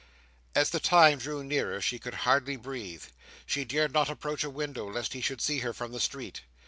As 0.55 0.71
the 0.71 0.79
time 0.79 1.19
drew 1.19 1.43
nearer, 1.43 1.79
she 1.79 1.99
could 1.99 2.15
hardly 2.25 2.55
breathe. 2.55 3.03
She 3.45 3.65
dared 3.65 3.93
not 3.93 4.09
approach 4.09 4.43
a 4.43 4.49
window, 4.49 4.89
lest 4.89 5.13
he 5.13 5.21
should 5.21 5.41
see 5.41 5.59
her 5.59 5.73
from 5.73 5.91
the 5.91 5.99
street. 5.99 6.41